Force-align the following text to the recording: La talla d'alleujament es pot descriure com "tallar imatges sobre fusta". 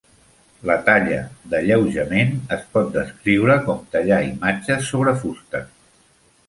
La 0.69 0.77
talla 0.87 1.19
d'alleujament 1.51 2.33
es 2.57 2.65
pot 2.77 2.91
descriure 2.97 3.59
com 3.69 3.85
"tallar 3.97 4.21
imatges 4.33 4.93
sobre 4.95 5.17
fusta". 5.25 5.65